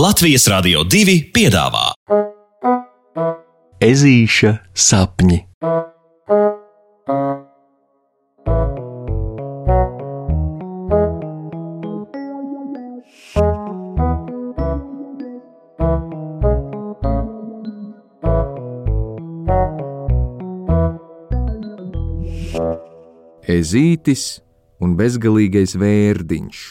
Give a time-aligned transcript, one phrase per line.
[0.00, 1.90] Latvijas Rādio 2 piedāvā
[3.84, 5.36] Ezīša sapņi.
[23.50, 24.24] Ezītis
[24.80, 26.64] un bezgalīgais vērdiņš.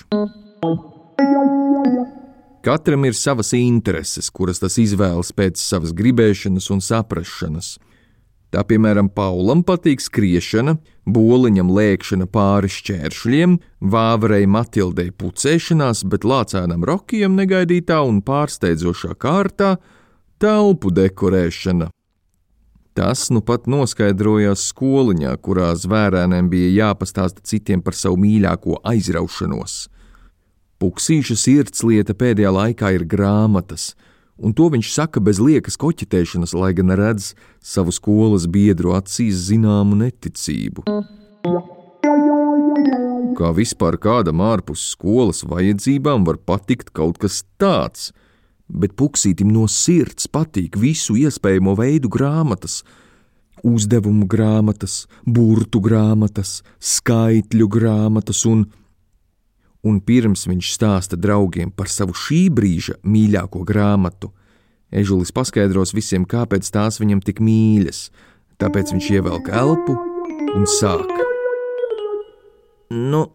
[2.61, 7.77] Katram ir savas intereses, kuras tas izvēlas pēc savas gribēšanas un saprašanas.
[8.51, 10.73] Tā piemēram, Paulam patīk skriešana,
[11.05, 13.53] boliņam lēkšana pāri šķēršļiem,
[13.93, 19.75] vāverei Matildei pucēšanās, bet lācēnam Rokijam negaidītā un pārsteidzošā kārtā
[20.41, 21.91] telpu dekorēšana.
[22.97, 29.85] Tas nu pat noskaidrojās skoliņā, kurā zvērēniem bija jāpastāsta citiem par savu mīļāko aizraušanos.
[30.79, 33.97] Puksīša sirdslieta pēdējā laikā ir grāmatas,
[34.39, 39.97] un to viņš saka bez liekas koķitēšanas, lai gan redz savu skolas biedru acīs zināmu
[39.99, 40.85] neticību.
[43.35, 48.13] Kā vispār kādam ārpus skolas vajadzībām var patikt kaut kas tāds,
[48.71, 52.85] bet puksītim no sirds patīk visu iespējamo veidu grāmatas,
[53.67, 58.69] uzdevumu grāmatas, burtu grāmatas, skaitļu grāmatas un
[59.83, 64.33] un pirms viņš stāsta draugiem par savu šī brīža mīļāko grāmatu,
[64.89, 68.07] Ežulis paskaidros visiem, kāpēc tās viņam tik mīļas,
[68.57, 69.93] tāpēc viņš ievelk elpu
[70.57, 71.11] un sāk.
[72.89, 73.27] Nu,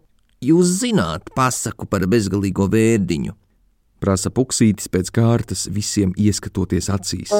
[0.43, 3.37] jūs zināt pasaku par bezgalīgo vērdiņu,
[4.03, 7.31] prasa puksītis pēc kārtas, visiem ieskatoties acīs.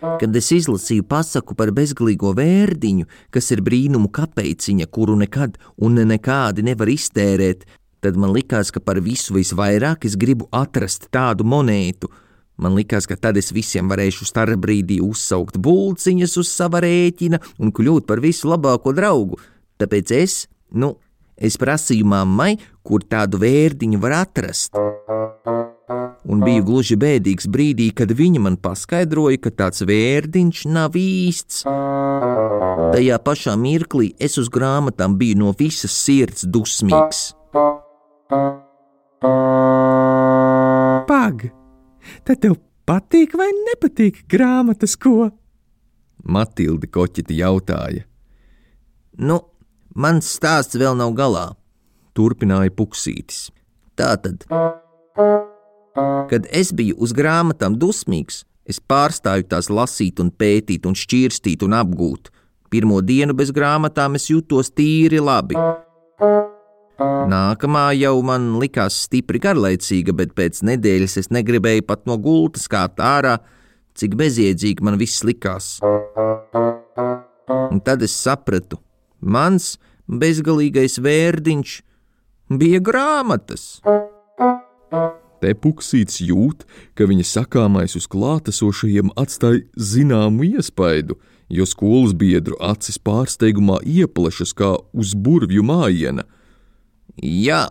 [0.00, 6.64] Kad es izlasīju pasaku par bezgalīgo vērdiņu, kas ir brīnumu kapeiciņa, kuru nekad un nekādi
[6.64, 7.66] nevar iztērēt,
[8.04, 12.10] tad man likās, ka par visu visvairāk es gribu atrast tādu monētu.
[12.60, 18.08] Man likās, ka tad es visiem varēšu starpbrīdī uzsaukt bulciņas uz sava rēķina un kļūt
[18.08, 19.40] par visu labāko draugu.
[19.80, 20.42] Tāpēc es,
[20.76, 20.92] nu,
[21.40, 24.76] es prasīju mammai, kur tādu vērdiņu var atrast.
[26.30, 31.64] Un biju gluži bēdīgs brīdī, kad viņa man paskaidroja, ka tāds vērdiņš nav īsts.
[31.64, 37.30] Tajā pašā mirklī es uz grāmatām biju no visas sirds dusmīgs.
[41.10, 41.48] Pag,
[42.22, 42.54] tad tev
[42.86, 45.30] patīk vai nepatīk grāmatas, ko?
[46.22, 48.04] Matilde koķiti jautāja.
[49.18, 49.40] Nu,
[49.98, 51.58] mans stāsts vēl nav galā,
[52.14, 53.50] turpināja Puksītis.
[53.98, 54.46] Tātad,
[56.30, 61.74] kad es biju uz grāmatām dusmīgs, es pārstāju tās lasīt, un pētīt, un šķirstīt un
[61.82, 62.30] apgūt.
[62.70, 65.58] Pirmo dienu bez grāmatām es jutos tīri labi.
[67.00, 73.00] Nākamā jau man likās stipri garlaicīga, bet pēc nedēļas es negribēju pat no gultas kāpt
[73.00, 73.38] ārā,
[73.96, 75.78] cik bezjēdzīgi man viss likās.
[77.70, 78.76] Un tad es sapratu,
[79.20, 79.78] mans
[80.10, 81.76] bezgalīgais vērdiņš
[82.60, 83.80] bija grāmatas.
[85.40, 91.16] Te puksīts jūt, ka viņa sakāmais uz klātesošajiem atstāja zināmu iespaidu,
[91.48, 96.26] jo skolas biedru acis pārsteigumā ieplešas kā uz burvju mājiena.
[97.16, 97.66] Jā,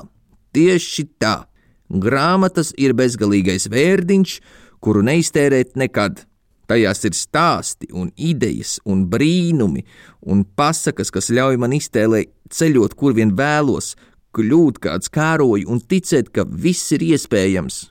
[0.55, 1.45] tieši tā.
[1.89, 4.39] Grāmatas ir bezgalīgais vērdiņš,
[4.83, 6.25] kuru neiztērēt nekad.
[6.69, 9.81] Tajās ir stāsti, un idejas, un brīnumi,
[10.29, 13.95] un pasakas, kas ļauj man iztēlēt ceļot, kur vien vēlos,
[14.37, 17.87] kļūt kāds kāroju un ticēt, ka viss ir iespējams.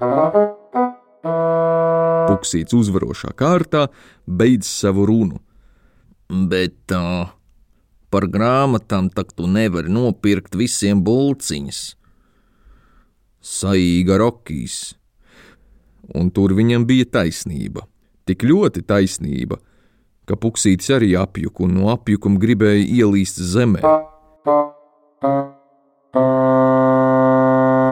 [2.29, 3.89] Puksīts uzvarošā kārtā
[4.31, 5.43] beidz savu runu.
[6.29, 6.85] Bet.
[6.93, 7.35] Uh
[8.09, 11.81] Par grāmatām tak tu nevari nopirkt visiem bulciņas.
[13.45, 14.97] Saīga rokīs.
[16.17, 17.85] Un tur viņam bija taisnība.
[18.29, 19.59] Tik ļoti taisnība,
[20.29, 23.85] ka puksītis arī apjuka un no apjukuma gribēja ielīst zemē.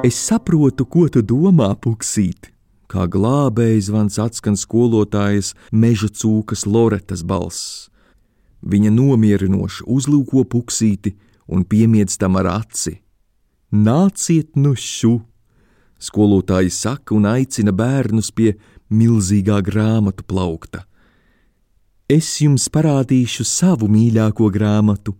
[0.07, 2.53] Es saprotu, ko tu domā, puksīt.
[2.87, 7.89] Kā glābējs zvans atskan skolotājas meža cūkas Loretas balss.
[8.63, 11.17] Viņa nomierinoši uzlūko puksīti
[11.53, 13.01] un piemiedz tam ar aci.
[13.73, 15.21] Nāciet nu šu!
[15.99, 18.55] Skolotāji saka un aicina bērnus pie
[18.93, 20.85] milzīgā grāmatu plaukta.
[22.07, 25.17] Es jums parādīšu savu mīļāko grāmatu,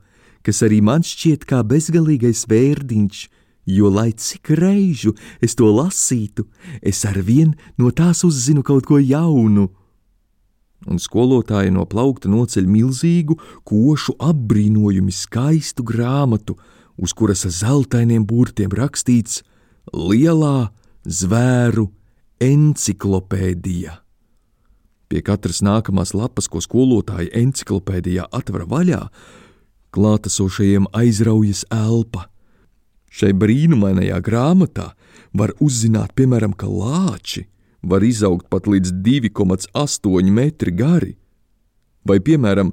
[0.47, 3.23] kas arī man šķiet kā bezgalīgais vērdiņš,
[3.67, 6.47] jo, lai cik reižu es to lasītu,
[6.83, 9.67] es arvien no tās uzzinu kaut ko jaunu
[10.85, 16.57] un skolotāja no plaukta noceļ milzīgu, košu, apbrīnojami skaistu grāmatu,
[17.01, 19.43] uz kuras ar zeltainiem burtiem rakstīts
[19.95, 20.73] Lielā
[21.07, 21.89] zvēru
[22.43, 24.01] enciklopēdija.
[25.07, 29.05] Pie katras nākamās lapas, ko skolotāja enciklopēdijā atver vaļā,
[29.95, 32.27] klātesošajiem aizraujas elpa.
[33.07, 34.91] Šai brīnumainajā grāmatā
[35.33, 37.47] var uzzināt, piemēram, ka lāči
[37.87, 41.15] var izaugt pat līdz 2,8 metri gari,
[42.07, 42.73] vai, piemēram,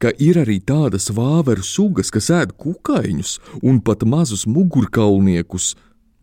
[0.00, 5.74] ka ir arī tādas vāveru sugas, kas ēd kukaiņus un pat mazus mugurkaulniekus.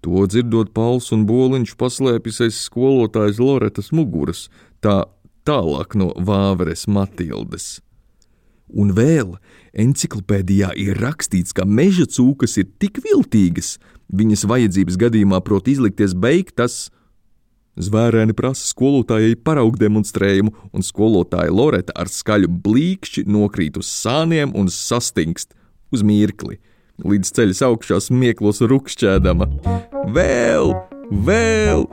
[0.01, 4.47] To dzirdot, Pauls un Boliņš paslēpjas aiz skolotājas Loretas muguras,
[4.81, 5.03] tā
[5.45, 7.79] tālāk no vāveres Matildes.
[8.71, 9.35] Un vēl
[9.77, 13.75] enciklopēdijā ir rakstīts, ka meža cūkas ir tik viltīgas,
[14.11, 16.89] viņas vajadzības gadījumā prot izlikties beigtas.
[17.79, 24.67] Zvērēni prasa skolotājai paraugu demonstrējumu, un skolotāja Loreta ar skaļu blīkšķi nokrīt uz sāniem un
[24.67, 25.55] sastingst
[25.95, 26.59] uz mirkli,
[26.99, 29.47] līdz ceļas augšā smieklos rukšķēdama.
[30.11, 30.73] Vēl,
[31.23, 31.85] vēl,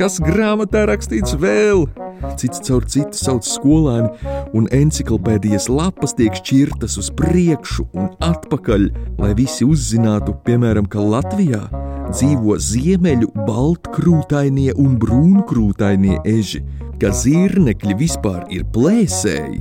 [0.00, 1.84] kas grāmatā rakstīts vēl?
[2.40, 4.08] Cits caur citu sauc skolēni,
[4.56, 8.88] un enciklopēdijas lapas tiek šķirtas uz priekšu un atpakaļ,
[9.20, 11.66] lai visi uzzinātu, piemēram, ka Latvijā
[12.12, 16.62] dzīvo ziemeļu baltkrūtainie un brūnkrūtainie eži,
[17.00, 19.60] ka zirnekļi vispār ir plēsēji,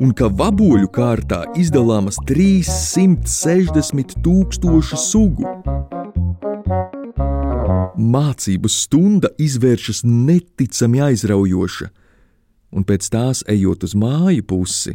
[0.00, 5.44] un ka vaboļu kārtā izdalāmas 360 tūkstoši sugu.
[7.98, 11.86] Mācību stunda izvēršas neticami aizraujoša,
[12.72, 14.94] un pēc tās ejot uz māju pusi,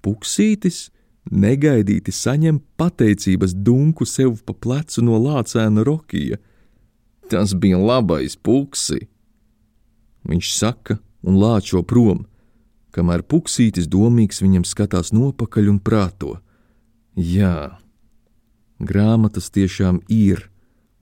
[0.00, 0.88] puksītis
[1.28, 6.40] negaidīti saņem pateicības dunku sev pa plecu no lācēna Rokija.
[7.30, 9.04] Tas bija labais puksi,
[10.26, 12.24] viņš saka un lāčo prom,
[12.94, 16.38] kamēr puksītis domīgs viņam skatās nopakaļ un prāto.
[17.14, 17.78] Jā,
[18.80, 20.48] grāmatas tiešām ir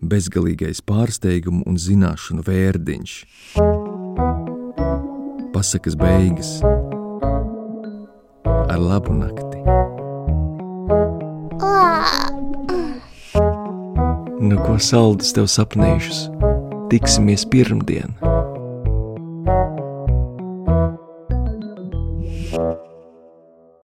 [0.03, 3.19] bezgalīgais pārsteigumu un zināšanu vērdiņš.
[5.55, 6.59] Pasakas beigas
[8.69, 9.48] ar labu nakti.
[14.39, 16.29] Nu, ko saldus tev sapnīšus?
[16.93, 18.28] Tiksimies pirmdien!